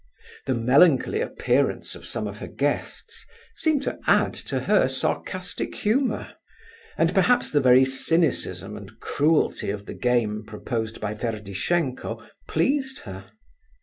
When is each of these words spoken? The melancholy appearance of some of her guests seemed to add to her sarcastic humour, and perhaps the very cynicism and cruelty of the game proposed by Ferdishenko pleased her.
The 0.47 0.55
melancholy 0.55 1.21
appearance 1.21 1.93
of 1.93 2.07
some 2.07 2.25
of 2.25 2.39
her 2.39 2.47
guests 2.47 3.23
seemed 3.55 3.83
to 3.83 3.99
add 4.07 4.33
to 4.33 4.61
her 4.61 4.87
sarcastic 4.87 5.75
humour, 5.75 6.33
and 6.97 7.13
perhaps 7.13 7.51
the 7.51 7.61
very 7.61 7.85
cynicism 7.85 8.75
and 8.75 8.99
cruelty 8.99 9.69
of 9.69 9.85
the 9.85 9.93
game 9.93 10.43
proposed 10.43 10.99
by 11.01 11.13
Ferdishenko 11.13 12.19
pleased 12.47 13.01
her. 13.01 13.27